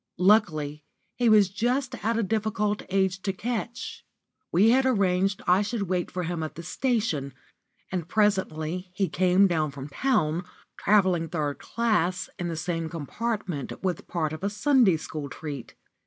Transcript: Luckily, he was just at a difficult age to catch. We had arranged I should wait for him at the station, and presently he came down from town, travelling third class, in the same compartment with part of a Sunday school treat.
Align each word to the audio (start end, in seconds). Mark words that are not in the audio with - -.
Luckily, 0.17 0.83
he 1.13 1.29
was 1.29 1.47
just 1.47 2.03
at 2.03 2.17
a 2.17 2.23
difficult 2.23 2.81
age 2.89 3.21
to 3.21 3.31
catch. 3.31 4.03
We 4.51 4.71
had 4.71 4.83
arranged 4.83 5.43
I 5.45 5.61
should 5.61 5.83
wait 5.83 6.09
for 6.09 6.23
him 6.23 6.41
at 6.41 6.55
the 6.55 6.63
station, 6.63 7.35
and 7.91 8.07
presently 8.07 8.89
he 8.95 9.07
came 9.07 9.45
down 9.45 9.69
from 9.69 9.89
town, 9.89 10.45
travelling 10.75 11.29
third 11.29 11.59
class, 11.59 12.31
in 12.39 12.47
the 12.47 12.55
same 12.55 12.89
compartment 12.89 13.83
with 13.83 14.07
part 14.07 14.33
of 14.33 14.43
a 14.43 14.49
Sunday 14.49 14.97
school 14.97 15.29
treat. 15.29 15.75